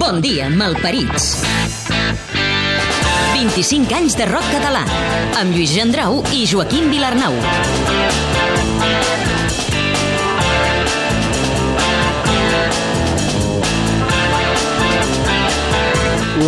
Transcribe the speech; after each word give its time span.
Bon 0.00 0.16
dia, 0.24 0.46
malparits. 0.48 1.42
25 3.34 3.92
anys 3.92 4.14
de 4.16 4.24
rock 4.30 4.46
català, 4.48 4.80
amb 5.36 5.52
Lluís 5.52 5.74
Gendrau 5.76 6.22
i 6.32 6.46
Joaquim 6.48 6.88
Vilarnau. 6.88 7.36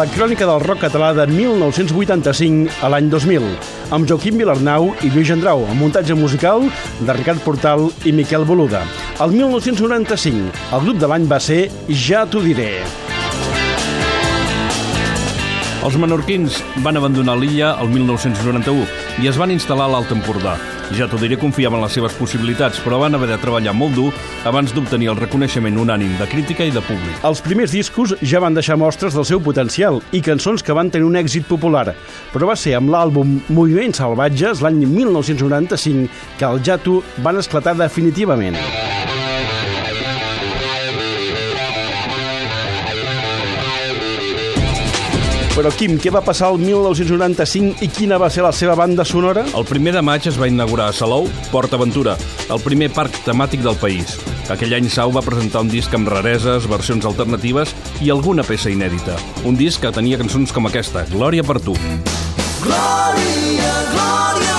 La 0.01 0.09
crònica 0.09 0.49
del 0.49 0.65
rock 0.65 0.87
català 0.87 1.13
de 1.13 1.29
1985 1.29 2.81
a 2.81 2.89
l'any 2.89 3.13
2000, 3.13 3.53
amb 3.93 4.09
Joaquim 4.09 4.41
Vilarnau 4.41 4.95
i 5.05 5.13
Lluís 5.13 5.29
Gendrau, 5.29 5.69
amb 5.69 5.77
muntatge 5.85 6.17
musical 6.17 6.71
de 7.05 7.21
Ricard 7.21 7.45
Portal 7.45 7.91
i 8.09 8.17
Miquel 8.17 8.49
Boluda. 8.49 8.87
El 9.21 9.37
1995, 9.37 10.53
el 10.73 10.87
grup 10.89 11.05
de 11.05 11.13
l'any 11.13 11.29
va 11.29 11.45
ser 11.53 11.67
Ja 11.93 12.25
t'ho 12.25 12.41
diré. 12.41 12.79
Els 15.83 15.97
menorquins 15.99 16.61
van 16.85 16.95
abandonar 16.95 17.35
l'illa 17.35 17.73
el 17.83 17.89
1991 17.91 18.85
i 19.19 19.27
es 19.27 19.39
van 19.41 19.51
instal·lar 19.51 19.89
a 19.89 19.91
l'Alt 19.91 20.13
Empordà. 20.15 20.53
Ja 20.95 21.09
t'ho 21.11 21.19
diré, 21.19 21.35
confiaven 21.41 21.81
en 21.81 21.83
les 21.83 21.97
seves 21.99 22.15
possibilitats, 22.15 22.79
però 22.85 23.01
van 23.03 23.19
haver 23.19 23.27
de 23.33 23.39
treballar 23.43 23.75
molt 23.75 23.97
dur 23.99 24.13
abans 24.47 24.71
d'obtenir 24.77 25.11
el 25.11 25.19
reconeixement 25.19 25.81
unànim 25.83 26.15
de 26.21 26.29
crítica 26.31 26.63
i 26.69 26.71
de 26.71 26.85
públic. 26.87 27.19
Els 27.27 27.43
primers 27.43 27.75
discos 27.75 28.15
ja 28.23 28.39
van 28.45 28.55
deixar 28.55 28.79
mostres 28.79 29.19
del 29.19 29.27
seu 29.27 29.43
potencial 29.43 29.99
i 30.15 30.23
cançons 30.23 30.63
que 30.63 30.77
van 30.77 30.93
tenir 30.95 31.09
un 31.09 31.19
èxit 31.19 31.51
popular, 31.51 31.97
però 32.31 32.53
va 32.53 32.59
ser 32.59 32.77
amb 32.79 32.95
l'àlbum 32.95 33.41
Moviments 33.51 33.99
Salvatges 34.05 34.63
l'any 34.63 34.85
1995 34.87 36.07
que 36.39 36.47
el 36.47 36.63
Jato 36.63 37.01
van 37.27 37.43
esclatar 37.43 37.75
definitivament. 37.75 38.61
Però, 45.53 45.69
Quim, 45.77 45.99
què 46.01 46.09
va 46.09 46.23
passar 46.25 46.49
el 46.55 46.63
1995 46.63 47.85
i 47.85 47.89
quina 47.93 48.17
va 48.17 48.31
ser 48.33 48.41
la 48.41 48.55
seva 48.57 48.73
banda 48.79 49.05
sonora? 49.05 49.43
El 49.53 49.67
primer 49.69 49.93
de 49.93 50.01
maig 50.01 50.25
es 50.31 50.39
va 50.41 50.49
inaugurar 50.49 50.87
a 50.89 50.95
Salou 50.97 51.27
Port 51.51 51.75
Aventura, 51.77 52.15
el 52.49 52.63
primer 52.65 52.89
parc 52.97 53.19
temàtic 53.27 53.61
del 53.61 53.77
país. 53.77 54.17
Aquell 54.53 54.73
any 54.79 54.89
Sau 54.89 55.13
va 55.13 55.21
presentar 55.27 55.61
un 55.67 55.69
disc 55.69 55.93
amb 55.93 56.09
rareses, 56.09 56.65
versions 56.73 57.05
alternatives 57.05 57.77
i 58.01 58.09
alguna 58.09 58.47
peça 58.49 58.73
inèdita. 58.73 59.19
Un 59.45 59.61
disc 59.61 59.85
que 59.85 59.93
tenia 59.93 60.21
cançons 60.23 60.57
com 60.57 60.73
aquesta, 60.73 61.05
Glòria 61.13 61.45
per 61.45 61.61
tu. 61.61 61.77
Glòria, 62.65 63.77
glòria 63.93 64.52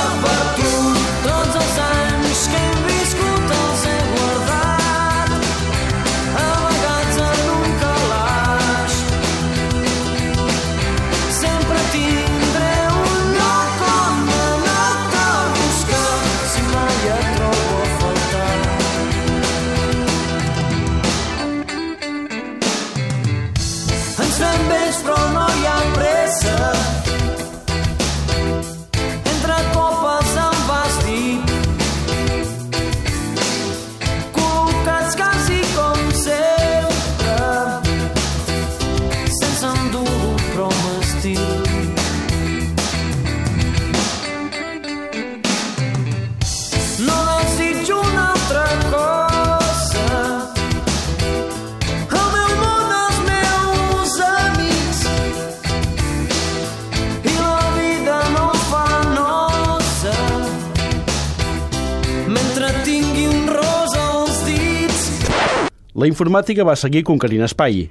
La 66.03 66.09
informàtica 66.09 66.65
va 66.67 66.73
seguir 66.75 67.05
conquerint 67.07 67.45
espai. 67.45 67.85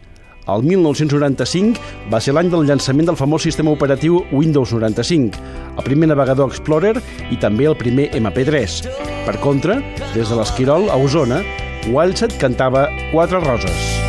El 0.52 0.64
1995 0.66 2.10
va 2.12 2.20
ser 2.20 2.34
l'any 2.36 2.50
del 2.52 2.66
llançament 2.68 3.08
del 3.08 3.16
famós 3.16 3.46
sistema 3.48 3.72
operatiu 3.72 4.18
Windows 4.36 4.74
95, 4.76 5.40
el 5.78 5.86
primer 5.86 6.10
navegador 6.12 6.52
Explorer 6.52 6.98
i 7.32 7.40
també 7.40 7.70
el 7.70 7.78
primer 7.80 8.10
MP3. 8.20 8.84
Per 9.24 9.38
contra, 9.40 9.80
des 10.12 10.28
de 10.28 10.36
l'Esquirol 10.36 10.90
a 10.92 11.00
Osona, 11.00 11.40
Wildset 11.88 12.36
cantava 12.42 12.90
Quatre 13.14 13.40
roses. 13.40 14.01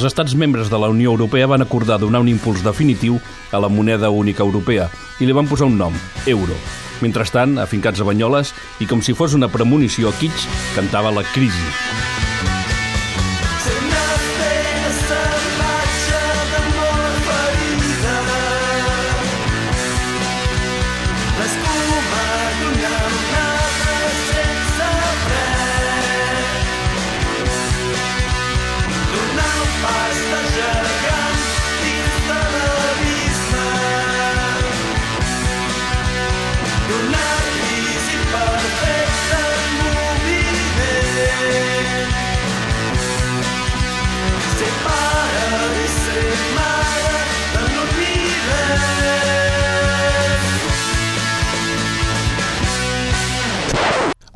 Els 0.00 0.06
estats 0.08 0.32
membres 0.32 0.70
de 0.72 0.78
la 0.80 0.88
Unió 0.88 1.10
Europea 1.12 1.44
van 1.44 1.60
acordar 1.60 1.98
donar 2.00 2.22
un 2.22 2.28
impuls 2.30 2.62
definitiu 2.64 3.18
a 3.52 3.58
la 3.60 3.68
moneda 3.68 4.08
única 4.08 4.40
europea 4.40 4.86
i 5.20 5.26
li 5.28 5.34
van 5.36 5.44
posar 5.44 5.66
un 5.68 5.76
nom, 5.76 5.92
euro. 6.24 6.56
Mentrestant, 7.04 7.58
afincats 7.60 8.00
a 8.00 8.06
Banyoles, 8.08 8.54
i 8.80 8.88
com 8.88 9.04
si 9.04 9.12
fos 9.12 9.36
una 9.36 9.50
premonició, 9.52 10.08
Kitsch 10.16 10.48
cantava 10.72 11.12
la 11.12 11.20
crisi. 11.34 11.68
L'espuma 21.42 22.24
Donar 29.82 30.49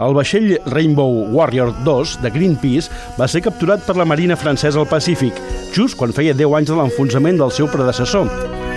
El 0.04 0.12
vaixell 0.12 0.50
Rainbow 0.68 1.30
Warrior 1.32 1.72
2 1.84 2.18
de 2.20 2.30
Greenpeace 2.34 2.92
va 3.16 3.28
ser 3.30 3.40
capturat 3.46 3.84
per 3.86 3.96
la 3.96 4.04
Marina 4.04 4.36
francesa 4.36 4.82
al 4.82 4.90
Pacífic, 4.90 5.38
just 5.72 5.96
quan 5.96 6.12
feia 6.12 6.34
10 6.36 6.58
anys 6.58 6.72
de 6.72 6.76
l'enfonsament 6.80 7.40
del 7.40 7.54
seu 7.54 7.70
predecessor. 7.72 8.28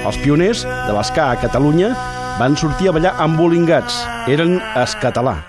Els 0.07 0.21
pioners 0.23 0.63
de 0.63 0.95
l'esca 0.95 1.31
a 1.33 1.41
Catalunya 1.41 1.91
van 2.39 2.55
sortir 2.55 2.87
a 2.87 2.95
ballar 2.95 3.17
embolingats. 3.25 3.99
Eren 4.31 4.61
escatalà. 4.85 5.41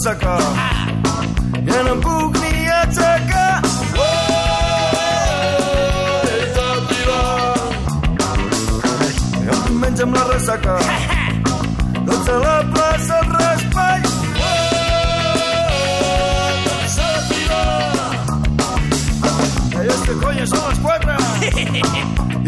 saka 0.00 0.38
yana 1.66 1.94
bugni 1.94 2.64
ya 2.64 2.80
taka 2.96 3.46
em 9.50 9.58
diumenge 9.66 10.02
amb 10.02 10.14
la 10.16 10.22
ressaca 10.32 10.76
tots 12.06 12.28
a 12.34 12.38
la 12.46 12.56
plaça 12.72 13.20
el 13.20 13.28
raspall 13.36 14.08
Este 19.90 20.14
coño 20.22 20.44
són 20.46 20.64
les 20.68 20.80
quatre 20.86 21.14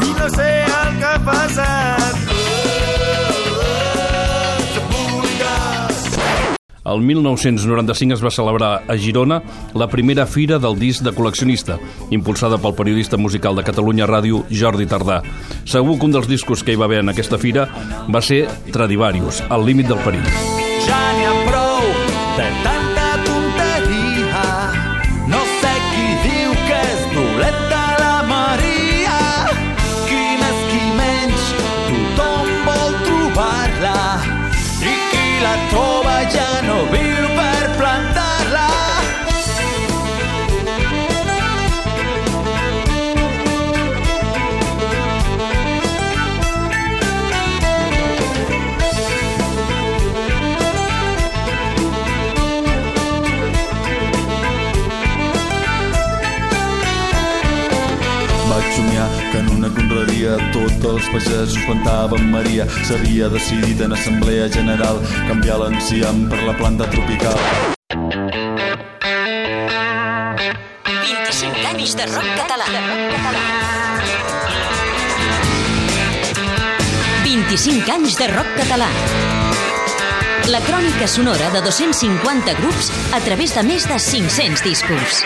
i 0.06 0.10
no 0.18 0.26
sé 0.36 0.50
el 0.80 0.90
que 1.00 1.06
ha 1.12 2.11
El 6.92 7.00
1995 7.00 8.18
es 8.18 8.24
va 8.24 8.30
celebrar 8.34 8.72
a 8.84 8.96
Girona 9.00 9.40
la 9.78 9.88
primera 9.88 10.26
fira 10.26 10.58
del 10.60 10.76
disc 10.78 11.04
de 11.06 11.14
col·leccionista, 11.16 11.78
impulsada 12.12 12.58
pel 12.60 12.76
periodista 12.76 13.16
musical 13.16 13.56
de 13.56 13.64
Catalunya 13.64 14.08
Ràdio, 14.10 14.42
Jordi 14.50 14.88
Tardà. 14.90 15.22
Segur 15.64 15.96
que 15.98 16.10
un 16.10 16.18
dels 16.18 16.28
discos 16.28 16.62
que 16.62 16.76
hi 16.76 16.80
va 16.80 16.90
haver 16.90 17.00
en 17.00 17.14
aquesta 17.14 17.40
fira 17.40 17.68
va 18.12 18.20
ser 18.20 18.44
Tradivarius, 18.74 19.40
al 19.48 19.64
límit 19.64 19.88
del 19.88 20.04
perill. 20.04 20.28
Ja 20.84 21.02
n'hi 21.16 21.28
ha 21.30 21.36
prou 21.48 21.92
de 22.36 22.48
tanta 22.66 22.81
pagesos 61.12 61.58
plantaven 61.66 62.30
Maria. 62.32 62.64
S'havia 62.88 63.28
decidit 63.28 63.80
en 63.84 63.92
assemblea 63.92 64.48
general 64.48 65.00
canviar 65.28 65.58
l'enciam 65.60 66.24
per 66.32 66.40
la 66.46 66.54
planta 66.56 66.88
tropical. 66.90 67.36
25 70.88 71.68
anys 71.74 71.96
de 72.00 72.06
rock 72.14 72.30
català. 72.40 72.66
25 77.28 77.92
anys 77.98 78.18
de 78.18 78.30
rock 78.32 78.56
català. 78.62 78.88
La 80.50 80.60
crònica 80.64 81.06
sonora 81.06 81.52
de 81.52 81.60
250 81.62 82.56
grups 82.58 82.90
a 83.12 83.20
través 83.20 83.54
de 83.54 83.62
més 83.68 83.86
de 83.86 84.00
500 84.00 84.64
discos. 84.64 85.22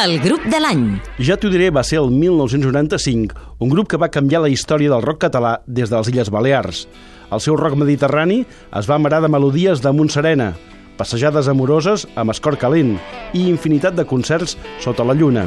El 0.00 0.14
grup 0.22 0.46
de 0.48 0.56
l'any. 0.56 0.84
Ja 1.20 1.34
t'ho 1.36 1.50
diré, 1.52 1.66
va 1.68 1.82
ser 1.84 1.98
el 2.00 2.06
1995, 2.14 3.34
un 3.60 3.68
grup 3.68 3.90
que 3.90 3.98
va 4.00 4.08
canviar 4.08 4.38
la 4.40 4.48
història 4.48 4.88
del 4.88 5.02
rock 5.04 5.26
català 5.26 5.58
des 5.66 5.90
de 5.90 5.98
les 5.98 6.08
Illes 6.08 6.30
Balears. 6.32 6.86
El 7.28 7.42
seu 7.44 7.58
rock 7.58 7.76
mediterrani 7.76 8.38
es 8.80 8.88
va 8.88 8.96
amarar 8.96 9.18
de 9.20 9.28
melodies 9.28 9.82
de 9.84 9.92
Montserena, 9.92 10.54
passejades 10.96 11.50
amoroses 11.52 12.06
amb 12.16 12.32
escor 12.32 12.56
calent 12.62 12.94
i 13.36 13.44
infinitat 13.50 13.98
de 13.98 14.06
concerts 14.08 14.56
sota 14.80 15.04
la 15.04 15.12
lluna. 15.12 15.44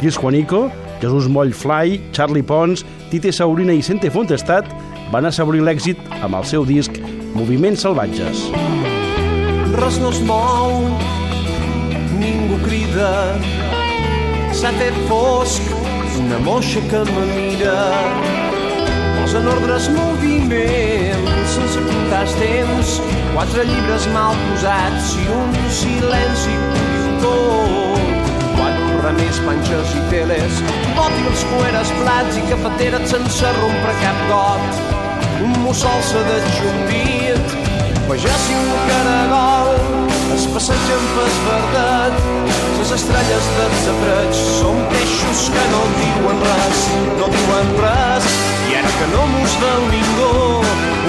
Chris 0.00 0.18
Juanico, 0.18 0.64
Jesús 0.98 1.28
Moll 1.30 1.54
Fly, 1.54 2.00
Charlie 2.10 2.42
Pons, 2.42 2.82
Tite 3.12 3.30
Saurina 3.30 3.76
i 3.78 3.82
Sente 3.82 4.10
Fontestat 4.10 4.66
van 5.12 5.30
assaborir 5.30 5.62
l'èxit 5.62 6.02
amb 6.18 6.40
el 6.40 6.48
seu 6.50 6.66
disc 6.66 6.98
Moviments 7.38 7.86
Salvatges. 7.86 8.48
Res 9.78 10.02
no 10.02 10.10
es 10.10 10.18
mou, 10.26 10.82
ningú 12.18 12.58
crida, 12.66 13.12
s'ha 14.54 14.70
fet 14.78 14.94
fosc, 15.08 15.62
una 16.20 16.38
moixa 16.46 16.80
que 16.90 17.00
me 17.10 17.24
mira. 17.34 17.74
Posen 19.16 19.48
ordres 19.50 19.88
moviments 19.90 21.54
sense 21.56 21.82
comptar 21.88 22.20
els 22.26 22.34
temps, 22.38 22.92
quatre 23.34 23.64
llibres 23.70 24.06
mal 24.14 24.38
posats 24.44 25.14
i 25.18 25.26
un 25.34 25.56
silenci 25.80 26.54
tot. 27.24 28.30
Quatre 28.54 29.00
remers, 29.08 29.40
panxes 29.48 29.96
i 29.98 30.04
teles, 30.12 30.62
bòtils, 30.98 31.46
cueres, 31.50 31.94
plats 32.02 32.38
i 32.38 32.46
cafeteres 32.52 33.10
sense 33.10 33.54
rompre 33.58 33.96
cap 34.04 34.22
got. 34.30 34.82
Un 35.42 35.58
mussol 35.64 36.04
s'ha 36.10 36.22
de 36.30 36.38
xumbit, 36.60 37.58
pagès 38.06 38.50
i 38.54 38.60
un 38.60 38.70
caragol 38.92 39.74
es 40.38 40.46
passegen 40.54 41.10
pel 41.16 41.34
verdet. 41.48 41.83
Les 41.83 41.83
estrelles 42.94 43.46
dels 43.58 43.78
sabrets 43.82 44.40
són 44.60 44.76
peixos 44.92 45.40
que 45.50 45.62
no 45.72 45.80
diuen 45.96 46.42
res, 46.44 46.82
no 47.18 47.28
diuen 47.32 47.70
res. 47.80 48.26
I 48.70 48.76
ara 48.78 48.92
que 48.98 49.08
no 49.10 49.24
mos 49.32 49.54
veu 49.62 49.86
ningú, 49.90 50.28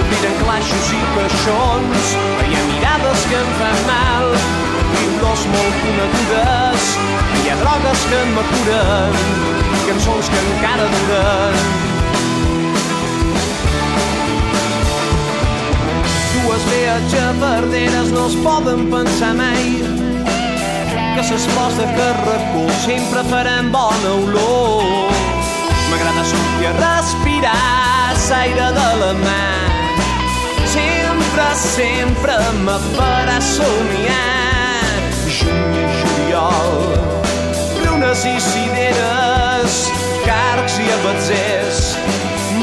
obliden 0.02 0.38
claixos 0.42 0.88
i 0.98 1.02
caixons. 1.14 2.14
Hi 2.42 2.58
ha 2.58 2.64
mirades 2.72 3.26
que 3.30 3.38
em 3.42 3.52
fan 3.60 3.82
mal, 3.90 4.34
olors 5.04 5.44
molt 5.54 5.82
conegudes. 5.84 6.88
Hi 7.44 7.52
ha 7.54 7.58
drogues 7.62 8.06
que 8.12 8.22
m'acuren, 8.34 9.20
cançons 9.90 10.32
que 10.34 10.46
encara 10.46 10.88
duren. 10.96 11.60
dues 16.46 16.66
veatges 16.70 17.38
verderes 17.42 18.12
no 18.14 18.26
es 18.30 18.36
poden 18.44 18.86
pensar 18.92 19.34
mai 19.40 19.95
que 21.16 21.24
ses 21.24 21.46
flors 21.48 21.78
de 21.78 21.86
carracó 21.96 22.64
sempre 22.86 23.24
faran 23.30 23.72
bona 23.72 24.12
olor. 24.24 24.84
M'agrada 25.90 26.24
sortir 26.26 26.68
a 26.68 26.74
respirar 26.76 27.96
l'aire 28.30 28.68
de 28.80 28.90
la 29.02 29.14
mà. 29.24 29.46
Sempre, 30.74 31.46
sempre 31.56 32.36
me 32.66 32.78
farà 32.98 33.40
somiar. 33.40 34.92
Juny 35.38 35.78
i 35.84 35.86
juliol, 36.02 36.76
llunes 37.84 38.26
i 38.26 38.36
cireres, 38.50 39.80
carcs 40.26 40.76
i 40.84 40.90
abatzers, 40.98 41.80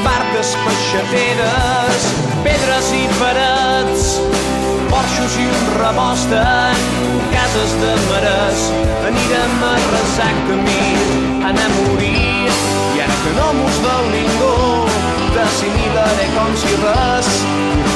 barques 0.04 0.52
peixateres, 0.66 2.12
pedres 2.44 2.92
i 3.00 3.04
parets, 3.16 4.31
porxos 5.02 5.34
i 5.40 5.44
un 5.50 5.62
rebost 5.80 6.32
en 6.38 6.82
cases 7.34 7.72
de 7.80 7.92
mares. 8.08 8.58
Anirem 9.08 9.62
a 9.66 9.72
resar 9.90 10.34
camí, 10.46 10.84
anar 11.48 11.66
a 11.66 11.74
morir, 11.74 12.50
i 12.96 13.02
ara 13.02 13.16
que 13.24 13.32
no 13.38 13.48
mos 13.58 13.78
veu 13.86 14.04
ningú, 14.14 14.52
d'assimilaré 15.34 16.28
com 16.36 16.54
si 16.62 16.74
res, 16.84 17.30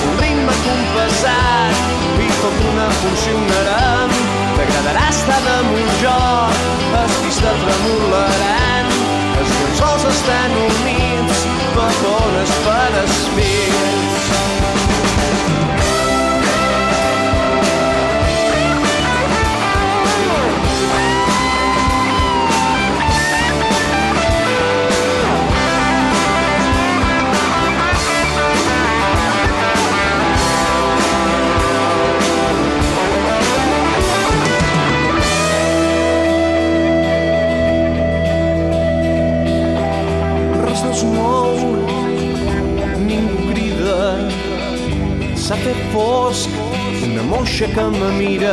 un 0.09 0.19
ritme 0.23 0.57
compassat, 0.67 1.79
i 2.27 2.29
tot 2.43 2.63
una 2.73 2.89
funcionarem. 3.03 4.17
T'agradarà 4.59 5.07
estar 5.15 5.41
damunt 5.47 5.97
jo, 6.03 6.21
vestits 6.95 7.43
de 7.45 7.57
tremolaran, 7.63 8.95
els 9.43 9.59
cançons 9.61 10.09
estan 10.15 10.59
units, 10.67 11.47
batones 11.79 12.57
per 12.67 12.95
espits. 13.05 14.26
Fet 45.67 45.87
fosc, 45.91 46.53
una 47.03 47.25
moixa 47.27 47.67
que 47.75 47.85
me 47.91 48.09
mira. 48.15 48.53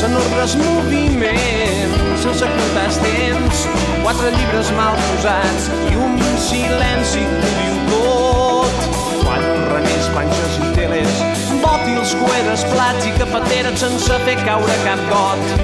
Són 0.00 0.16
ordres 0.18 0.56
moviments, 0.58 2.00
sense 2.24 2.48
comptar 2.50 2.86
els 2.88 2.98
temps, 3.04 3.60
quatre 4.00 4.32
llibres 4.34 4.72
mal 4.74 4.98
posats 5.04 5.68
i 5.92 5.94
un 6.02 6.18
silenci 6.48 7.22
que 7.28 7.52
diu 7.60 7.78
tot. 7.92 8.82
Quatre 9.20 9.54
remers, 9.70 10.08
panxes 10.16 10.58
i 10.64 10.72
teles, 10.80 11.22
bòtils, 11.62 12.16
cueres, 12.24 12.66
plats 12.72 13.06
i 13.06 13.14
cafeteres 13.20 13.78
sense 13.84 14.18
fer 14.26 14.34
caure 14.42 14.80
cap 14.82 15.04
got. 15.12 15.54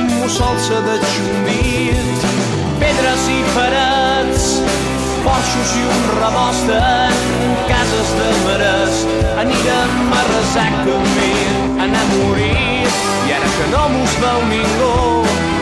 Un 0.00 0.10
mussol 0.16 0.58
s'ha 0.66 0.82
de 0.88 0.98
xumbit, 1.12 2.26
pedres 2.82 3.30
i 3.36 3.40
parets, 3.54 4.50
porxos 5.28 5.72
i 5.76 5.82
un 5.84 6.04
rebosten, 6.16 7.16
cases 7.68 8.12
de 8.18 8.28
mares, 8.44 9.00
anirem 9.42 10.12
a 10.16 10.22
resar 10.30 10.70
camí, 10.86 11.34
enamorit, 11.84 13.02
i 13.28 13.34
ara 13.36 13.50
que 13.56 13.66
no 13.74 13.82
mos 13.92 14.14
veu 14.22 14.40
ningú, 14.52 14.94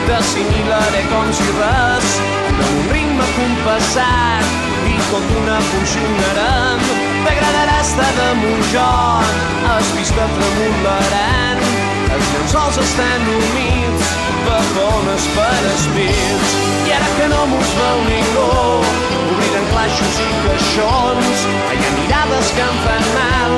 d'assimilaré 0.06 1.02
com 1.10 1.32
si 1.38 1.48
res, 1.58 2.12
amb 2.52 2.62
un 2.68 2.78
ritme 2.92 3.26
compassat, 3.40 4.54
i 4.86 4.94
tot 5.10 5.34
una 5.42 5.58
funcionarem, 5.72 6.86
t'agradarà 7.26 7.80
estar 7.82 8.12
damunt 8.20 8.64
jo, 8.70 8.88
has 9.72 9.92
vist 9.98 10.14
que 10.14 10.28
tremolaran, 10.38 11.66
els 12.14 12.30
llençols 12.36 12.82
estan 12.86 13.30
humits, 13.34 14.14
vagones 14.46 15.30
per 15.34 15.60
espits. 15.74 16.58
I 16.86 16.98
ara 17.00 17.14
que 17.18 17.30
no 17.34 17.46
mos 17.50 17.78
veu 17.80 18.04
ningú, 18.06 18.85
claixos 19.86 20.16
i 20.18 20.30
caixons, 20.42 21.42
hi 21.70 21.84
ha 21.86 21.90
mirades 21.94 22.48
que 22.56 22.62
em 22.64 22.78
fan 22.84 23.04
mal 23.14 23.52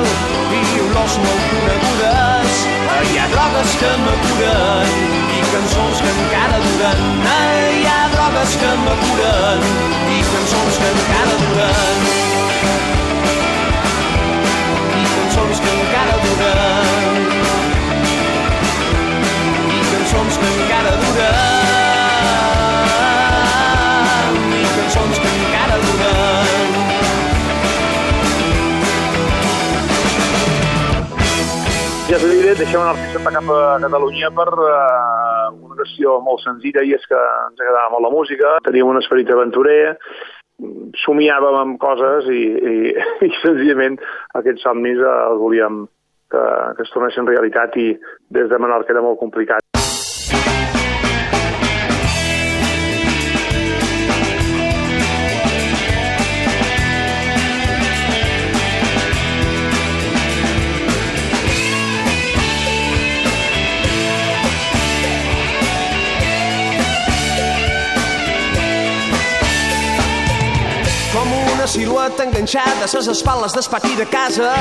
i 0.57 0.81
olors 0.83 1.15
molt 1.23 1.47
conegudes. 1.53 2.59
Hi 2.99 3.17
ha 3.17 3.25
drogues 3.31 3.73
que 3.81 3.89
m'acuren 4.03 4.93
i 5.33 5.41
cançons 5.53 6.03
que 6.05 6.11
encara 6.13 6.59
duren. 6.65 7.01
Hi 7.31 7.81
ha 7.89 7.97
drogues 8.13 8.55
que 8.61 8.71
m'acuren 8.83 9.65
i 10.13 10.21
cançons 10.29 10.79
que 10.83 10.93
encara 10.99 11.35
duren. 11.41 12.07
I 15.01 15.09
cançons 15.15 15.65
que 15.65 15.75
encara 15.79 16.21
duren 16.27 17.37
cançons 19.89 20.37
que 20.37 20.45
encara 20.45 20.57
duren 20.57 20.68
Ja 32.09 32.17
t'ho 32.17 32.25
diré, 32.25 32.55
deixem 32.57 32.81
un 32.81 32.87
artista 32.89 33.19
cap 33.21 33.49
a 33.53 33.77
Catalunya 33.83 34.31
per 34.33 34.47
uh, 34.49 35.49
una 35.61 35.75
qüestió 35.77 36.15
molt 36.25 36.41
senzilla 36.41 36.81
i 36.81 36.95
és 36.97 37.05
que 37.05 37.19
ens 37.19 37.61
agradava 37.61 37.91
molt 37.93 38.07
la 38.07 38.11
música, 38.15 38.53
teníem 38.65 38.89
un 38.89 38.97
esperit 38.97 39.29
aventurer, 39.29 39.93
somiàvem 41.03 41.59
amb 41.59 41.77
coses 41.77 42.31
i, 42.33 42.41
i, 42.71 42.73
i 43.29 43.31
senzillament 43.43 44.01
aquests 44.41 44.65
somnis 44.65 44.97
els 44.97 45.37
volíem 45.43 45.83
que, 46.33 46.43
que 46.79 46.87
es 46.87 46.97
tornessin 46.97 47.29
realitat 47.29 47.77
i 47.77 47.91
des 48.33 48.49
de 48.49 48.57
Menorca 48.57 48.97
era 48.97 49.05
molt 49.05 49.21
complicat. 49.21 49.68
Silueta 71.99 72.23
enganxada 72.23 72.85
a 72.85 72.97
les 72.97 73.07
espatles 73.07 73.53
del 73.53 73.63
pati 73.69 73.95
de 73.95 74.05
casa. 74.05 74.53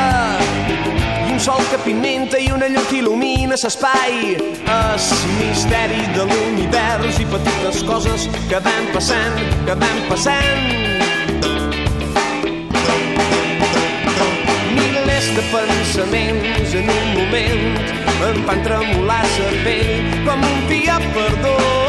I 1.29 1.33
un 1.33 1.39
sol 1.39 1.63
que 1.71 1.79
pimenta 1.85 2.39
i 2.39 2.51
una 2.51 2.67
llum 2.67 2.83
que 2.91 2.99
il·lumina 2.99 3.55
l'espai 3.55 4.35
es 4.75 5.07
misteri 5.39 6.03
de 6.17 6.25
l'univers 6.31 7.21
i 7.23 7.27
petites 7.31 7.85
coses 7.87 8.27
que 8.51 8.59
van 8.67 8.91
passant, 8.93 9.39
que 9.67 9.77
van 9.83 10.01
passant. 10.09 10.67
Milers 14.75 15.29
de 15.37 15.45
pensaments 15.55 16.75
en 16.83 16.91
un 16.99 17.07
moment 17.21 17.69
em 18.33 18.43
fan 18.49 18.65
tremolar 18.67 19.23
el 19.23 19.37
cervell 19.37 19.95
com 20.27 20.43
un 20.43 20.67
dia 20.73 20.99
perdó 21.15 21.88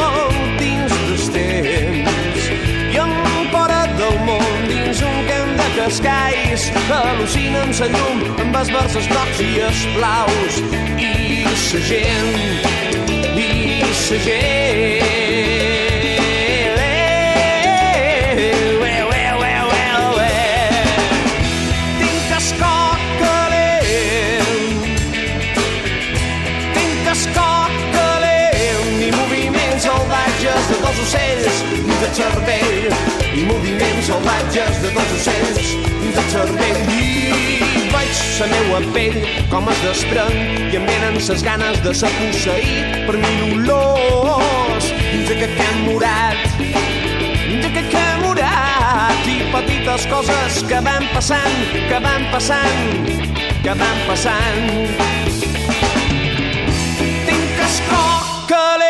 cascais 5.76 6.66
al·lucina 6.94 7.62
amb 7.64 7.74
sa 7.76 7.86
llum 7.90 8.22
amb 8.42 8.56
els 8.60 8.70
versos 8.74 9.06
grocs 9.10 9.40
i 9.44 9.50
els 9.66 9.82
blaus. 9.96 10.58
I 11.00 11.44
sa 11.64 11.80
gent 11.88 12.32
i 13.38 13.48
sa 14.02 14.18
gent. 14.24 15.08
Ué, 18.80 18.96
ué, 19.10 19.24
ué. 20.16 20.32
Tinc 22.00 22.34
el 22.38 22.50
cor 22.62 23.06
calent 23.20 24.50
tinc 26.78 27.14
el 27.14 27.24
cor 27.36 27.78
calent 27.94 29.00
i 29.06 29.14
moviments 29.20 29.88
salvatges 29.88 30.74
de 30.74 30.82
dos 30.84 31.06
ocells 31.06 31.64
de 32.00 32.14
cervell 32.20 33.09
i 33.80 33.82
moviments 33.82 34.06
salvatges 34.06 34.82
de 34.82 34.90
dos 34.92 35.12
ocells. 35.16 35.68
De 36.14 36.22
cervell 36.32 36.80
i 37.00 37.86
veig 37.92 38.18
la 38.40 38.48
meua 38.50 38.80
pell 38.94 39.16
com 39.52 39.68
es 39.72 39.80
desprèn 39.84 40.34
i 40.68 40.76
em 40.76 40.84
venen 40.88 41.16
ses 41.20 41.44
ganes 41.46 41.80
de 41.84 41.94
ser 41.96 42.10
posseït 42.18 42.98
per 43.06 43.16
mil 43.16 43.40
olors. 43.54 44.90
Dins 45.12 45.32
aquest 45.36 45.56
camp 45.56 45.80
morat 45.86 46.44
dins 46.60 47.66
aquest 47.70 47.90
camp 47.94 48.20
morat 48.26 49.32
i 49.32 49.38
petites 49.54 50.06
coses 50.12 50.60
que 50.68 50.84
van 50.84 51.08
passant, 51.14 51.58
que 51.88 52.04
van 52.04 52.28
passant, 52.34 53.10
que 53.64 53.80
van 53.80 54.06
passant. 54.10 54.70
Tinc 57.26 57.66
el 57.66 57.82
cor 57.88 58.32
calent 58.52 58.89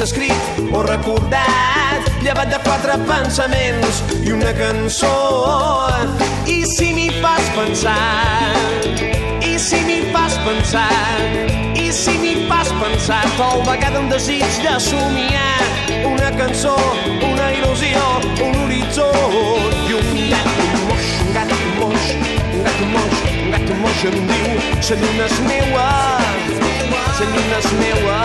escrit 0.00 0.72
o 0.72 0.82
recordat, 0.82 2.06
llevat 2.24 2.48
de 2.52 2.58
quatre 2.64 2.96
pensaments 3.08 4.00
i 4.24 4.32
una 4.32 4.52
cançó. 4.56 5.12
I 6.48 6.62
si 6.72 6.90
m'hi 6.96 7.08
fas 7.20 7.50
pensar, 7.56 7.96
i 9.44 9.58
si 9.58 9.80
m'hi 9.84 10.00
fas 10.14 10.38
pensar, 10.46 10.88
i 11.76 11.90
si 11.92 12.16
m'hi 12.22 12.46
fas 12.48 12.72
pensar, 12.80 13.22
tal 13.36 13.60
vegada 13.68 14.00
un 14.00 14.08
desig 14.12 14.46
de 14.64 14.78
somiar 14.80 15.60
una 16.06 16.30
cançó, 16.38 16.76
una 17.26 17.50
il·lusió, 17.58 18.04
un 18.46 18.56
horitzó 18.64 19.10
i 19.88 19.98
un 20.00 20.12
gat 20.32 20.50
moix, 20.86 21.10
un 21.26 21.34
gat 21.36 21.56
moix, 21.80 22.12
un 22.54 22.64
gat 22.64 22.84
moix, 22.94 23.24
un 23.60 23.82
moix 23.84 24.04
em 24.10 24.20
diu 24.32 24.50
lluna 25.02 25.26
és 25.28 25.40
meua, 25.46 25.88
la 26.90 27.26
lluna 27.34 27.58
és 27.58 27.72
meua, 27.82 28.20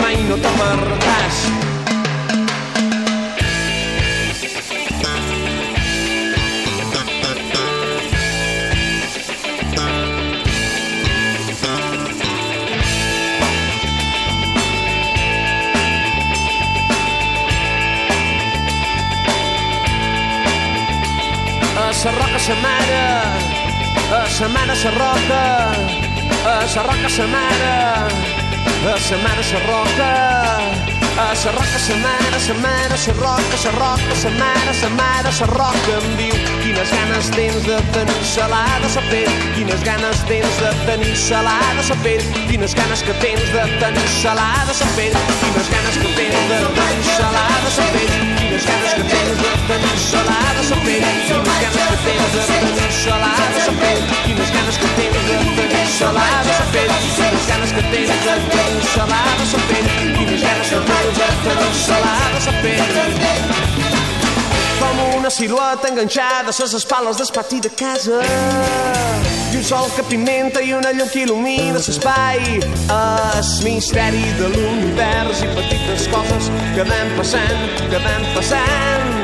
mai 0.00 0.22
no 0.28 0.36
te 0.36 1.07
sa 22.48 22.54
mare, 22.64 23.08
a 24.08 24.24
sa 24.26 24.48
mare 24.48 24.74
sa 24.74 24.88
roca, 24.88 25.44
a 26.48 26.66
sa 26.66 26.80
roca 26.80 27.08
sa 27.08 27.26
mare, 27.26 28.08
a 28.88 28.96
sa 28.96 29.16
mare 29.20 29.42
sa 29.44 29.58
roca, 29.68 30.87
A 31.18 31.34
sa 31.34 31.50
roca, 31.50 31.78
sa 31.82 31.96
mare, 31.96 32.38
sa 32.38 32.54
mare, 32.62 32.96
sa 32.96 33.10
roca, 33.18 33.56
sa 33.58 33.70
roca, 33.74 34.14
sa 34.14 34.30
mare, 34.38 34.72
sa 34.72 34.88
mare, 34.88 35.32
sa 35.32 35.46
roca 35.50 35.98
em 35.98 36.14
diu 36.14 36.36
quines 36.62 36.90
ganes 36.94 37.26
tens 37.34 37.58
de 37.66 37.74
tenir 37.90 38.22
salada 38.22 38.86
sa 38.86 39.02
pell, 39.10 39.32
quines 39.56 39.82
ganes 39.82 40.22
tens 40.30 40.54
de 40.62 40.70
tenir 40.86 41.16
salada 41.18 41.82
sa 41.82 41.96
pell, 42.06 42.22
quines 42.46 42.72
ganes 42.78 43.02
que 43.02 43.14
tens 43.18 43.50
de 43.50 43.64
tenir 43.82 44.08
salada 44.22 44.72
sa 44.72 44.86
pell, 44.94 45.18
quines 45.42 45.68
ganes 45.74 45.98
que 45.98 46.08
tens 46.14 46.38
de 46.52 46.60
tenir 46.78 47.02
salada 47.18 47.70
sa 47.76 47.84
pell, 47.90 48.14
quines 48.38 48.64
ganes 48.70 48.94
que 48.94 49.04
tens 49.10 49.42
de 49.42 49.52
tenir 49.66 49.98
salada 49.98 50.62
sa 50.70 50.76
pell, 50.86 51.02
quines 51.26 51.58
ganes 51.66 51.82
que 51.90 51.98
tens 52.06 52.30
de 52.38 52.46
tenir 52.62 52.92
salada 53.02 53.66
sa 53.66 53.74
pell, 53.82 54.17
tenir 61.88 62.00
salada 62.02 62.40
sa 62.40 62.52
pell 62.62 62.78
com 64.78 65.18
una 65.18 65.30
silueta 65.30 65.88
enganxada 65.88 66.50
a 66.50 66.62
les 66.62 66.74
espales 66.74 67.16
del 67.16 67.26
pati 67.34 67.60
de 67.60 67.70
casa. 67.70 68.20
I 69.52 69.56
un 69.56 69.64
sol 69.64 69.90
que 69.96 70.02
pimenta 70.04 70.60
i 70.62 70.72
una 70.72 70.92
llum 70.92 71.08
que 71.08 71.24
il·lumina 71.24 71.80
l'espai. 71.80 72.60
El 72.94 73.50
misteri 73.64 74.22
de 74.38 74.52
l'univers 74.54 75.42
i 75.42 75.48
petites 75.56 76.06
coses 76.14 76.50
que 76.76 76.86
van 76.86 77.14
passant, 77.18 77.64
que 77.90 77.98
van 78.06 78.28
passant, 78.36 79.17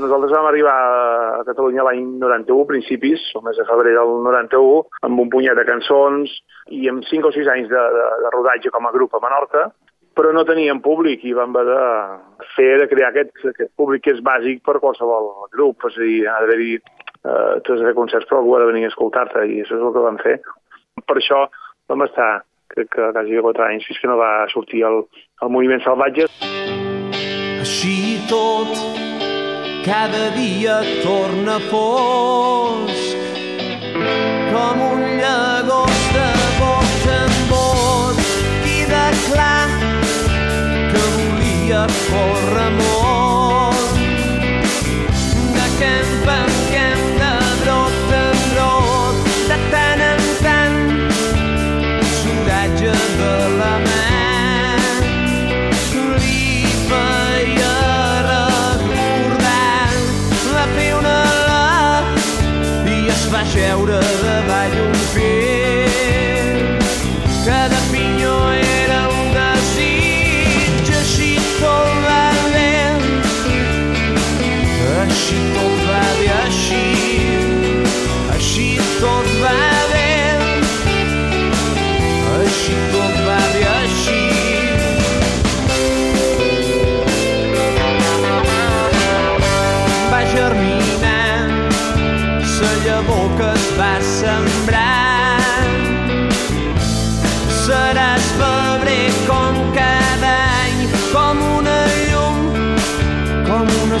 nosaltres 0.00 0.32
vam 0.32 0.46
arribar 0.48 0.76
a 1.40 1.44
Catalunya 1.44 1.84
l'any 1.86 2.02
91, 2.18 2.64
principis, 2.68 3.22
el 3.36 3.44
mes 3.46 3.56
de 3.56 3.66
febrer 3.68 3.92
del 3.96 4.10
91, 4.24 4.80
amb 5.06 5.22
un 5.22 5.30
punyet 5.32 5.58
de 5.58 5.66
cançons 5.68 6.32
i 6.76 6.88
amb 6.90 7.04
5 7.06 7.28
o 7.28 7.32
6 7.34 7.50
anys 7.54 7.70
de, 7.70 7.84
de, 7.96 8.06
de 8.24 8.32
rodatge 8.34 8.72
com 8.74 8.86
a 8.86 8.92
grup 8.94 9.14
a 9.14 9.22
Menorca, 9.22 9.68
però 10.20 10.34
no 10.36 10.44
teníem 10.44 10.82
públic 10.84 11.22
i 11.24 11.30
vam 11.32 11.54
haver 11.56 11.78
de 11.78 12.46
fer, 12.52 12.72
de 12.82 12.86
crear 12.90 13.08
aquest, 13.08 13.32
aquest 13.54 13.70
públic 13.80 14.02
que 14.04 14.12
és 14.12 14.20
bàsic 14.20 14.60
per 14.66 14.76
qualsevol 14.82 15.30
grup, 15.54 15.86
és 15.88 15.96
a 15.96 16.02
dir, 16.04 16.18
ha 16.28 16.34
d'haver-hi 16.42 16.74
eh, 16.76 17.54
has 17.56 17.80
de 17.86 17.94
concerts 17.96 18.28
però 18.28 18.42
algú 18.42 18.56
ha 18.56 18.60
de 18.60 18.68
venir 18.68 18.84
a 18.84 18.90
escoltar-te 18.92 19.46
i 19.48 19.62
això 19.62 19.78
és 19.78 19.86
el 19.86 19.94
que 19.94 20.04
vam 20.04 20.20
fer. 20.20 20.36
Per 21.08 21.16
això 21.16 21.46
vam 21.88 22.04
estar, 22.04 22.28
crec 22.74 22.90
que 22.92 23.08
quasi 23.16 23.40
4 23.48 23.66
anys, 23.70 23.86
fins 23.88 24.02
que 24.02 24.10
no 24.12 24.18
va 24.20 24.32
sortir 24.52 24.84
el, 24.90 25.00
el 25.40 25.52
moviment 25.56 25.80
salvatge. 25.86 26.28
Així 27.64 28.20
tot, 28.28 28.76
cada 29.88 30.26
dia 30.36 30.82
torna 31.00 31.56
fosc, 31.72 33.24
com 34.52 34.84
un 34.90 35.06
llagost 35.16 36.12
de 36.18 36.28
en 37.16 37.40
bot, 37.48 38.20
queda 38.68 39.06
clar 39.30 39.99
volia 41.70 41.86
córrer 42.10 42.70
molt. 42.78 43.92
De 45.54 45.66
camp 45.78 46.28
en 46.34 46.49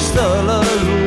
com 0.08 0.40
una 0.40 0.99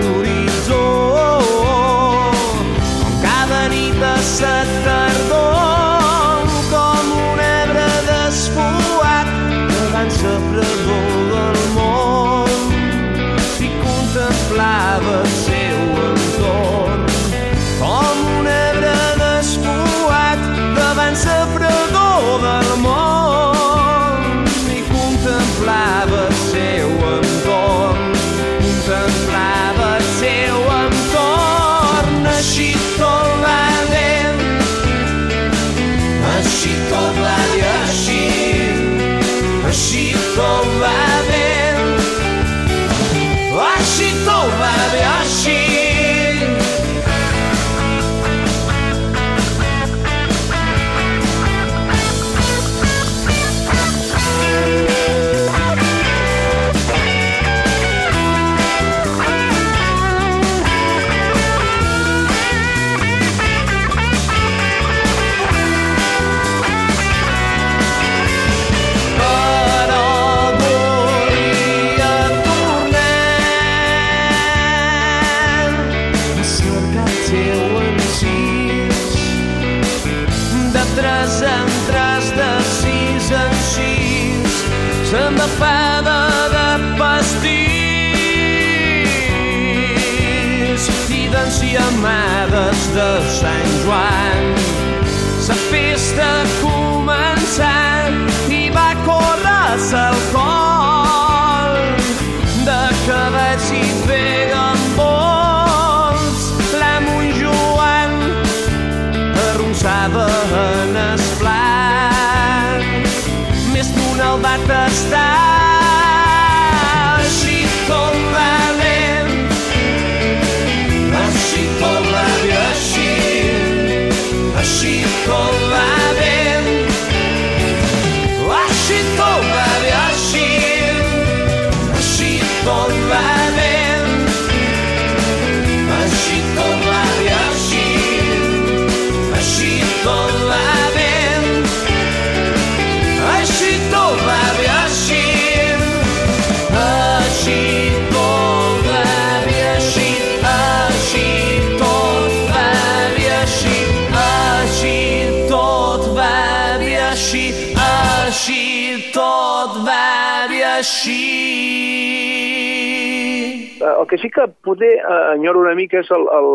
El 163.83 164.07
que 164.07 164.17
sí 164.21 164.29
que 164.31 164.47
poder 164.65 164.95
eh, 164.97 165.21
enyoro 165.35 165.63
una 165.63 165.75
mica 165.75 165.99
és 165.99 166.11
el, 166.15 166.27
el, 166.39 166.49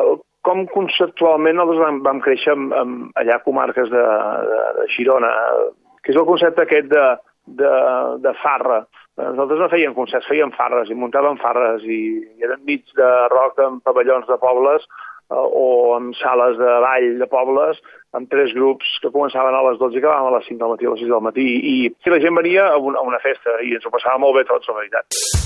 el 0.00 0.18
com 0.46 0.64
conceptualment 0.72 1.58
nosaltres 1.58 1.82
vam, 1.84 1.98
vam 2.06 2.20
créixer 2.24 2.54
amb, 2.54 2.74
amb 2.76 3.18
allà 3.20 3.40
comarques 3.44 3.90
de, 3.92 4.04
de, 4.50 4.60
de 4.78 4.86
Girona, 4.94 5.32
que 6.02 6.14
és 6.14 6.20
el 6.20 6.28
concepte 6.28 6.64
aquest 6.64 6.88
de, 6.92 7.04
de, 7.58 7.74
de 8.24 8.32
farra. 8.42 8.82
Nosaltres 9.18 9.60
no 9.60 9.70
fèiem 9.72 9.96
concerts, 9.96 10.28
fèiem 10.30 10.52
farres 10.54 10.90
i 10.92 10.96
muntàvem 10.96 11.40
farres 11.42 11.82
i, 11.84 12.00
i 12.38 12.46
eren 12.46 12.62
nits 12.68 12.94
de 12.96 13.08
rock 13.32 13.58
en 13.64 13.80
pavellons 13.82 14.28
de 14.28 14.38
pobles 14.38 14.86
eh, 14.86 15.34
o 15.34 15.96
en 15.96 16.12
sales 16.20 16.54
de 16.60 16.76
ball 16.84 17.08
de 17.18 17.28
pobles 17.32 17.82
amb 18.14 18.30
tres 18.30 18.54
grups 18.54 18.94
que 19.02 19.10
començaven 19.10 19.58
a 19.58 19.64
les 19.68 19.82
12 19.82 19.98
i 19.98 20.04
acabaven 20.04 20.30
a 20.30 20.38
les 20.38 20.46
5 20.52 20.62
del 20.62 20.72
matí, 20.76 20.86
a 20.86 20.94
les 20.94 21.02
6 21.02 21.12
del 21.16 21.26
matí 21.26 21.48
i, 21.58 21.74
i 21.90 22.14
la 22.14 22.22
gent 22.22 22.38
venia 22.38 22.70
a 22.70 22.78
una, 22.78 23.02
a 23.02 23.10
una 23.10 23.20
festa 23.26 23.58
i 23.66 23.74
ens 23.74 23.84
ho 23.84 23.92
passava 23.92 24.22
molt 24.22 24.38
bé 24.38 24.46
tots, 24.48 24.70
la 24.70 24.78
veritat. 24.80 25.37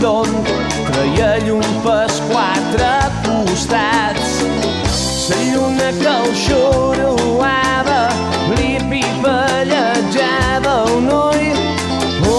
D'espront 0.00 0.32
treia 0.88 1.30
llum 1.44 1.60
pels 1.84 2.16
quatre 2.30 2.92
costats 3.24 4.28
la 5.30 5.40
lluna 5.52 5.88
que 5.98 6.12
el 6.12 6.28
xoroava 6.44 8.00
li 8.56 8.70
pipallejava 8.90 10.74
un 10.96 11.06
ull 11.16 11.48
Oh, 12.32 12.36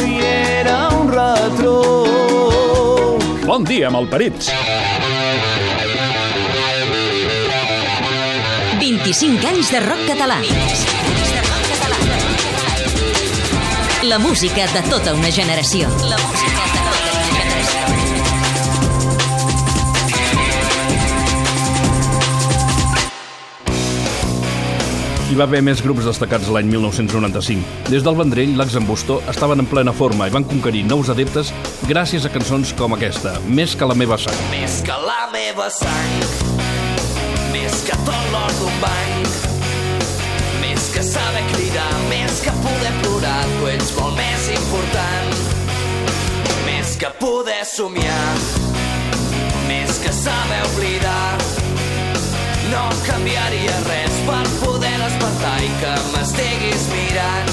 i 0.00 0.02
era 0.24 0.78
un 0.96 1.06
retruc. 1.12 2.88
Bon 3.46 3.62
dia, 3.68 3.90
malparits! 3.90 4.50
25 8.80 9.46
anys 9.52 9.70
de 9.74 9.80
rock 9.86 10.02
català. 10.12 10.38
La 14.16 14.22
música 14.22 14.66
de 14.72 14.80
tota 14.88 15.12
una 15.12 15.30
generació. 15.30 15.90
La 16.08 16.16
música 16.16 16.62
de 16.72 16.78
tota 16.88 17.10
una 17.12 17.26
generació. 17.36 17.80
Hi 25.28 25.36
va 25.36 25.44
haver 25.44 25.60
més 25.68 25.82
grups 25.84 26.08
destacats 26.08 26.48
l'any 26.48 26.64
1995. 26.72 27.60
Des 27.92 28.00
del 28.08 28.16
Vendrell, 28.16 28.56
l'Axembustó 28.56 29.20
estaven 29.28 29.60
en 29.60 29.68
plena 29.68 29.92
forma 29.92 30.30
i 30.30 30.32
van 30.32 30.48
conquerir 30.48 30.86
nous 30.88 31.12
adeptes 31.12 31.52
gràcies 31.84 32.24
a 32.24 32.32
cançons 32.32 32.72
com 32.80 32.96
aquesta, 32.96 33.36
Més 33.52 33.76
que 33.76 33.84
la 33.84 34.00
meva 34.00 34.16
sang. 34.16 34.40
Més 34.54 34.80
que 34.80 34.96
la 35.04 35.28
meva 35.36 35.68
sang, 35.76 36.24
més 37.52 37.84
que 37.84 38.00
tot 38.08 38.32
l'or 38.32 38.52
d'un 38.62 38.80
banc, 38.80 39.28
més 40.64 40.88
que 40.96 41.04
saber 41.04 41.44
cridar, 41.52 41.55
tu 43.46 43.68
ets 43.70 43.92
molt 43.96 44.16
més 44.18 44.48
important. 44.54 45.34
Més 46.66 46.94
que 47.00 47.10
poder 47.20 47.62
somiar, 47.68 48.32
més 49.68 49.98
que 50.02 50.12
saber 50.14 50.60
oblidar, 50.70 51.36
no 52.72 52.84
canviaria 53.06 53.76
res 53.86 54.16
per 54.26 54.42
poder 54.62 54.94
despertar 55.02 55.56
i 55.62 55.70
que 55.82 55.92
m'estiguis 56.14 56.88
mirant. 56.94 57.52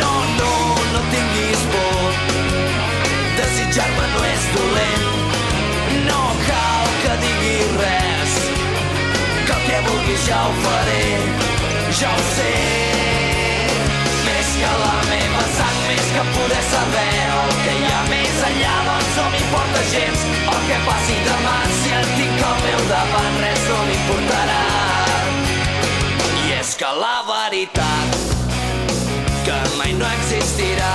No, 0.00 0.12
no, 0.40 0.52
no 0.92 1.04
tinguis 1.14 1.64
por, 1.72 2.20
desitjar-me 3.40 4.10
no 4.16 4.26
és 4.32 4.50
dolent. 4.58 5.08
No 6.10 6.20
cal 6.48 6.92
que 7.04 7.16
diguis 7.24 7.72
res, 7.80 8.36
que 9.46 9.56
el 9.56 9.64
que 9.70 9.82
vulguis 9.88 10.28
ja 10.28 10.44
ho 10.48 10.54
faré, 10.66 11.08
ja 12.02 12.12
ho 12.12 12.28
sé. 12.36 13.11
Que 14.62 14.72
la 14.78 14.96
meva 15.10 15.44
sang, 15.56 15.78
més 15.88 16.10
que 16.14 16.24
poder 16.36 16.60
saber 16.68 17.08
el 17.36 17.54
que 17.64 17.72
hi 17.80 17.88
ha 17.90 18.02
més 18.10 18.42
enllà, 18.48 18.74
doncs 18.88 19.16
no 19.18 19.24
m'importa 19.32 19.80
gens 19.90 20.26
el 20.54 20.60
que 20.68 20.76
passi 20.86 21.16
demà. 21.26 21.54
Si 21.80 21.94
et 21.98 22.12
tinc 22.18 22.44
al 22.48 22.60
meu 22.66 22.84
davant, 22.92 23.38
res 23.42 23.64
no 23.72 23.78
m'importarà. 23.88 24.60
I 26.44 26.54
és 26.60 26.74
que 26.78 26.92
la 27.00 27.16
veritat 27.26 28.20
que 29.48 29.58
mai 29.80 29.96
no 29.98 30.06
existirà 30.20 30.94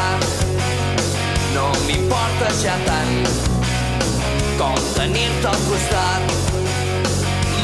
no 1.57 1.67
m'importa 1.87 2.53
ja 2.61 2.77
tant 2.85 3.17
com 4.61 4.77
tenir-te 4.95 5.51
al 5.51 5.59
costat. 5.67 6.37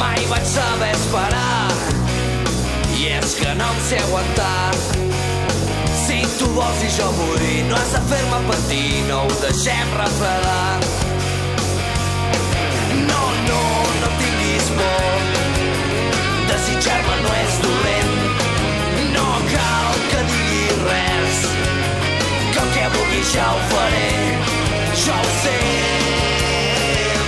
Mai 0.02 0.28
vaig 0.34 0.44
saber 0.52 0.92
esperar 0.98 1.72
i 2.98 3.08
és 3.16 3.38
que 3.40 3.56
no 3.62 3.72
em 3.72 3.80
sé 3.88 4.02
aguantar. 4.04 4.93
Tu 6.44 6.50
vols 6.52 6.80
i 6.84 6.88
jo 6.92 7.06
vull, 7.16 7.44
no 7.70 7.76
has 7.78 7.92
de 7.94 8.00
fer-me 8.08 8.38
patir, 8.48 8.88
no 9.08 9.20
ho 9.24 9.36
deixem 9.40 9.92
refredar. 9.96 10.74
No, 13.08 13.20
no, 13.46 13.60
no 14.02 14.10
tinguis 14.18 14.66
por, 14.76 15.22
desitjar-me 16.50 17.16
no 17.22 17.32
és 17.38 17.56
dolent. 17.62 18.12
No 19.14 19.24
cal 19.54 19.96
que 20.10 20.20
diguis 20.34 20.84
res, 20.90 21.40
que 22.52 22.60
el 22.66 22.70
que 22.76 22.86
vulguis 22.98 23.32
ja 23.32 23.48
ho 23.54 23.64
faré, 23.72 24.12
ja 25.06 25.16
ho 25.16 25.34
sé. 25.40 25.58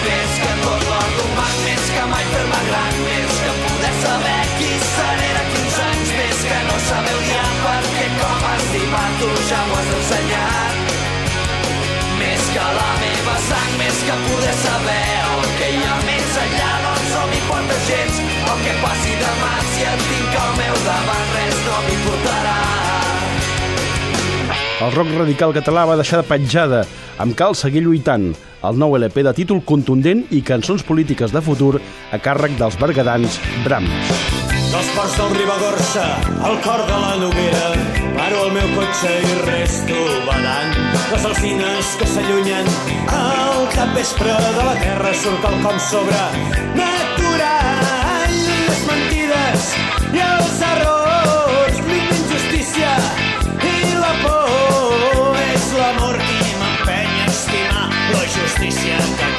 Més 0.04 0.38
que 0.44 0.54
tot 0.66 0.88
l'or 0.92 1.18
més 1.64 1.90
que 1.96 2.08
mai 2.12 2.32
fer-me 2.34 2.62
gran, 2.68 3.02
més 3.08 3.42
que 3.46 3.58
poder 3.64 3.96
saber 4.04 4.40
qui 4.60 4.72
seré 4.92 5.34
d'aquí 5.38 5.60
uns 5.64 5.84
anys, 5.88 6.16
més 6.20 6.48
que 6.50 6.64
no 6.68 6.80
saber 6.90 7.20
odiar, 7.22 7.45
estimar 8.86 9.10
tu 9.18 9.28
ja 9.48 9.60
m'ho 9.66 9.76
has 9.76 9.90
ensenyat. 9.98 10.76
Més 12.20 12.42
que 12.54 12.66
la 12.78 12.90
meva 13.02 13.36
sang, 13.48 13.72
més 13.80 13.98
que 14.06 14.16
poder 14.26 14.54
saber 14.62 15.04
el 15.26 15.42
que 15.58 15.68
hi 15.74 15.82
ha 15.82 15.96
més 16.06 16.38
enllà, 16.44 16.70
doncs 16.84 17.08
no 17.14 17.22
m'importa 17.32 17.78
gens 17.88 18.20
el 18.22 18.58
que 18.64 18.74
passi 18.82 19.14
demà, 19.22 19.52
si 19.72 19.86
et 19.90 20.06
tinc 20.10 20.38
al 20.42 20.52
meu 20.60 20.76
davant, 20.86 21.28
res 21.34 21.60
no 21.66 21.76
m'importarà. 21.88 22.56
El 24.86 24.92
rock 24.92 25.14
radical 25.18 25.56
català 25.56 25.86
va 25.88 25.96
deixar 25.98 26.20
de 26.20 26.28
petjada 26.28 26.82
amb 27.18 27.34
Cal 27.34 27.56
seguir 27.56 27.82
lluitant, 27.82 28.34
el 28.62 28.78
nou 28.78 28.98
LP 28.98 29.24
de 29.24 29.32
títol 29.34 29.64
contundent 29.64 30.26
i 30.30 30.44
cançons 30.44 30.84
polítiques 30.84 31.32
de 31.32 31.42
futur 31.42 31.78
a 32.12 32.20
càrrec 32.20 32.58
dels 32.60 32.78
bergadans 32.78 33.40
Brahms. 33.64 34.55
Dels 34.76 34.88
ports 34.92 35.14
del 35.16 35.30
Ribagorça, 35.32 36.02
al 36.44 36.58
cor 36.60 36.82
de 36.84 36.96
la 37.00 37.14
Noguera, 37.16 37.68
paro 38.12 38.42
el 38.44 38.50
meu 38.52 38.66
cotxe 38.74 39.08
i 39.24 39.36
resto 39.46 40.00
badant. 40.26 40.74
Les 41.14 41.24
alzines 41.24 41.92
que 41.96 42.08
s'allunyen 42.10 42.68
al 43.08 43.64
capvespre 43.72 44.34
de 44.58 44.66
la 44.66 44.74
terra 44.82 45.14
surt 45.22 45.46
el 45.48 45.56
com 45.64 45.80
sobre 45.80 46.20
natural. 46.76 48.36
Les 48.66 48.84
mentides 48.90 49.70
i 50.12 50.22
els 50.26 50.60
errors, 50.68 51.80
l'injustícia 51.88 52.92
i 53.72 53.96
la 54.02 54.12
por 54.26 55.40
és 55.46 55.72
l'amor 55.80 56.20
qui 56.20 56.52
m'empeny 56.60 57.16
a 57.24 57.32
estimar 57.32 57.88
la 58.12 58.28
justícia 58.36 59.00
que 59.22 59.35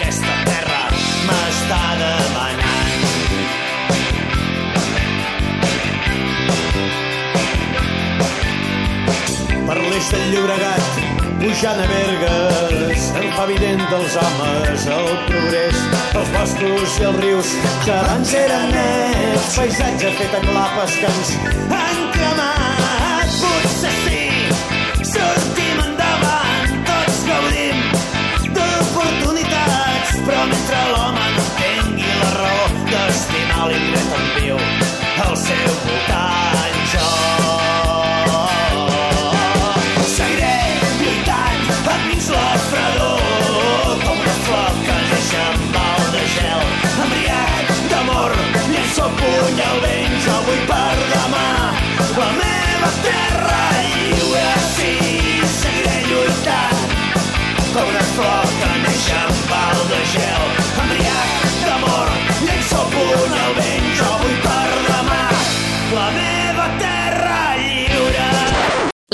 l'eix 9.97 10.09
del 10.11 10.25
Llobregat, 10.31 10.97
pujant 11.41 11.79
a 11.81 11.85
Bergues, 11.89 13.07
em 13.17 13.31
fa 13.33 13.45
evident 13.47 13.81
dels 13.89 14.17
homes 14.21 14.85
el 14.93 15.09
progrés, 15.29 15.81
els 16.19 16.29
boscos 16.35 16.99
i 17.01 17.09
els 17.09 17.19
rius 17.23 17.55
que 17.85 17.95
abans 17.97 18.35
eren 18.43 18.69
nets, 18.75 19.49
paisatge 19.57 20.13
fet 20.21 20.37
a 20.37 20.45
clapes 20.45 21.01
que 21.01 21.11
ens 21.15 21.35
han 21.81 22.07
cremat. 22.13 22.66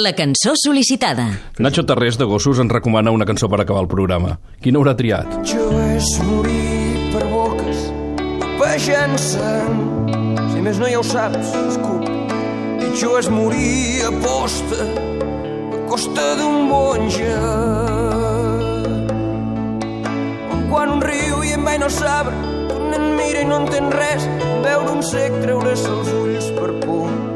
La 0.03 0.11
cançó 0.17 0.51
sol·licitada. 0.59 1.23
Nacho 1.63 1.85
Tarrés 1.87 2.17
de 2.19 2.25
Gossos 2.27 2.57
ens 2.59 2.73
recomana 2.73 3.11
una 3.15 3.23
cançó 3.29 3.47
per 3.47 3.61
acabar 3.61 3.85
el 3.85 3.87
programa. 3.87 4.33
Quina 4.59 4.81
haurà 4.81 4.97
triat? 4.99 5.37
Jo 5.47 5.63
és 5.93 6.09
morir 6.27 7.05
per 7.13 7.21
boques, 7.31 7.85
pejant 8.59 9.15
sang. 9.21 9.77
Si 10.51 10.63
més 10.65 10.81
no 10.81 10.89
ja 10.91 10.99
ho 10.99 11.05
saps, 11.07 11.53
escup. 11.61 12.03
Pitjor 12.81 13.21
és 13.21 13.29
morir 13.31 14.03
a 14.03 14.11
posta, 14.25 14.83
a 14.83 15.83
costa 15.87 16.29
d'un 16.41 16.67
bonja. 16.73 17.39
Com 20.49 20.65
quan 20.73 20.97
un 20.97 21.05
riu 21.05 21.45
i 21.47 21.55
en 21.55 21.63
vai 21.63 21.79
no 21.79 21.87
sabre, 21.87 22.35
un 22.75 22.89
nen 22.91 23.13
mira 23.21 23.45
i 23.45 23.47
no 23.47 23.61
entén 23.63 23.87
res, 23.93 24.27
veure 24.67 24.97
un 24.97 25.05
sec 25.13 25.39
treure's 25.45 25.87
els 25.93 26.11
ulls 26.19 26.51
per 26.59 26.73
por. 26.83 27.32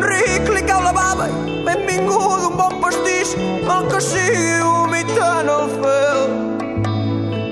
Un 0.00 0.06
ric 0.08 0.46
li 0.48 0.60
cau 0.64 0.80
la 0.80 0.92
bava 0.96 1.26
benvingut 1.66 2.46
un 2.46 2.54
bon 2.56 2.78
pastís, 2.80 3.34
el 3.74 3.90
que 3.90 4.00
sigui 4.00 4.54
vomitant 4.64 5.50
el 5.56 5.74
fel. 5.82 6.22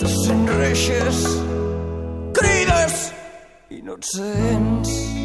Te 0.00 0.08
sent 0.14 0.48
reixes, 0.56 1.20
crides 2.40 2.98
i 3.68 3.84
no 3.84 4.00
et 4.00 4.12
sents. 4.14 5.17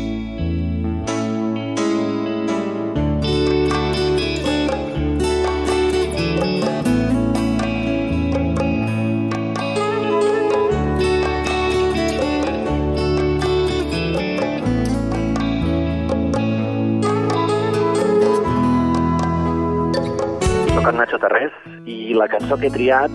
La 22.14 22.28
cançó 22.32 22.58
que 22.58 22.70
he 22.70 22.74
triat 22.74 23.12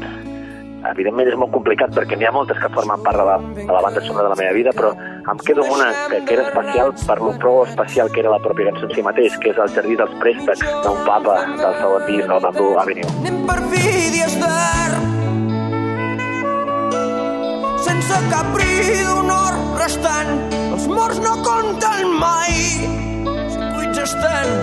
evidentment 0.87 1.28
és 1.28 1.37
molt 1.38 1.50
complicat 1.54 1.92
perquè 1.94 2.16
n'hi 2.16 2.28
ha 2.28 2.32
moltes 2.34 2.58
que 2.62 2.70
formen 2.74 3.02
part 3.02 3.18
de 3.18 3.24
la, 3.26 3.37
de 3.56 3.66
la 3.66 3.80
banda 3.82 4.02
sonora 4.04 4.28
de 4.28 4.34
la 4.34 4.38
meva 4.38 4.54
vida, 4.54 4.72
però 4.76 4.92
em 5.32 5.40
quedo 5.44 5.64
amb 5.64 5.74
una 5.74 5.88
que, 6.11 6.20
que 6.28 6.37
era 6.37 6.46
especial 6.46 6.92
per 7.06 7.18
lo 7.20 7.32
prou 7.42 7.62
especial 7.64 8.12
que 8.14 8.22
era 8.22 8.32
la 8.34 8.40
pròpia 8.44 8.70
cançó 8.70 8.87
en 8.87 8.94
si 8.94 9.04
mateix, 9.06 9.37
que 9.42 9.52
és 9.52 9.58
el 9.64 9.72
Jardí 9.74 9.98
dels 9.98 10.14
Préstecs 10.22 10.62
d'un 10.84 11.02
papa 11.08 11.40
del 11.58 11.74
segon 11.80 12.06
disc 12.06 12.30
del 12.30 12.44
Bamboo 12.46 12.78
Avenue. 12.84 13.11
Anem 13.24 13.42
per 13.48 13.58
vídeos 13.74 14.38
d'art 14.44 14.96
sense 17.88 18.22
cap 18.30 18.54
bri 18.54 18.70
d'honor 19.02 19.58
restant 19.82 20.32
els 20.68 20.87
morts 20.92 21.20
no 21.24 21.34
compten 21.46 22.14
mai 22.22 22.54
si 23.50 23.68
cuits 23.74 24.02
estan 24.06 24.56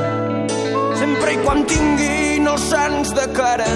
sempre 0.96 1.36
i 1.36 1.44
quan 1.44 1.64
tinguin 1.70 2.48
els 2.56 2.72
sants 2.72 3.16
de 3.18 3.30
cara 3.36 3.70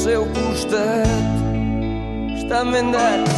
seu 0.00 0.24
costat. 0.32 1.24
Estan 2.36 2.72
ben 2.72 2.88
dats. 2.92 3.34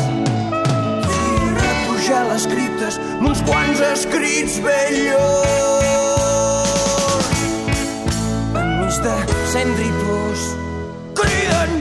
I 1.11 1.51
repujar 1.59 2.23
les 2.31 2.47
criptes 2.47 2.99
amb 3.19 3.29
uns 3.33 3.43
quants 3.49 3.83
escrits 3.93 4.59
vellos 4.63 5.73
enmig 8.63 8.99
de 9.07 9.17
cendra 9.55 9.87
i 9.87 9.93
plors 10.03 10.45
criden 11.19 11.73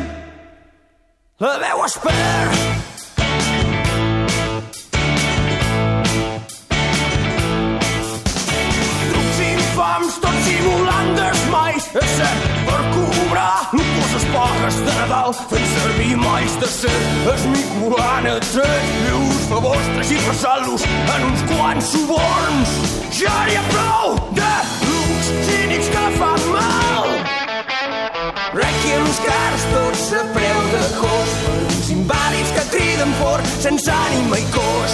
la 1.46 1.56
veu 1.66 1.86
es 1.86 1.96
perd 2.06 2.91
Nadal 15.32 15.48
fent 15.48 15.68
servir 15.80 16.18
malls 16.18 16.56
de 16.60 16.68
ser 16.68 17.02
esmicolant 17.34 18.26
a 18.28 18.34
tres 18.44 18.88
llurs 19.06 19.38
favors 19.48 19.86
transversant-los 19.96 20.84
en 21.14 21.24
uns 21.30 21.44
quants 21.52 21.92
suborns. 21.94 22.74
Ja 23.16 23.36
n'hi 23.48 23.56
ha 23.56 23.64
prou 23.70 24.18
de 24.36 24.50
looks 24.90 25.30
cínics 25.48 25.88
que 25.94 26.04
fan 26.18 26.44
mal. 26.52 27.08
Requiems 28.60 29.24
cars 29.28 29.68
tots 29.72 30.04
a 30.20 30.26
preu 30.36 30.62
de 30.76 30.84
cos 31.00 31.38
per 31.46 31.58
uns 31.62 31.94
invàlids 31.96 32.52
que 32.58 32.68
criden 32.76 33.16
fort 33.22 33.56
sense 33.64 33.88
ànima 33.88 34.42
i 34.42 34.50
cos 34.58 34.91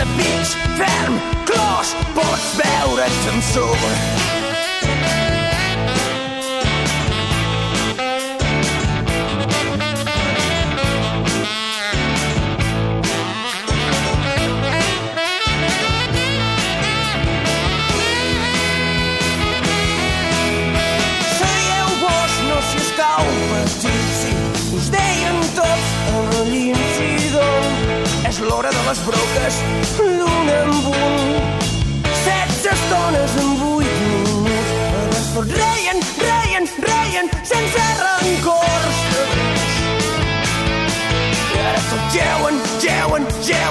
de 0.00 0.06
pics 0.16 0.54
ferm, 0.78 1.14
clos, 1.44 1.88
pots 2.14 2.46
veure't 2.56 3.28
amb 3.32 3.42
sobre. 3.52 3.94
Seieu 21.36 21.92
vos, 22.06 22.32
no 22.48 22.60
si. 22.72 22.80
És 28.30 28.38
de 28.70 28.82
les 28.86 29.00
broques, 29.02 29.56
amb 30.58 30.86
un. 30.88 31.14
Setze 32.24 32.70
estones 32.74 33.36
en 33.42 33.50
vuit 33.60 33.96
minuts. 34.02 34.72
A 34.98 35.04
les 35.14 35.28
tots 35.34 35.52
reien, 35.60 35.98
reien, 36.26 36.64
reien, 36.86 37.26
sense 37.42 37.86
rancors. 38.02 38.98
I 41.54 41.62
ara 41.70 41.80
tots 41.90 42.12
geuen, 42.16 42.56
geuen, 42.86 43.22
geuen, 43.42 43.69